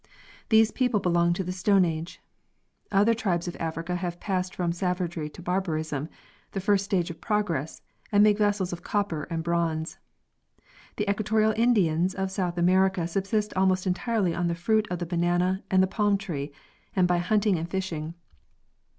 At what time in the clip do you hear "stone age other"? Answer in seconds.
1.51-3.13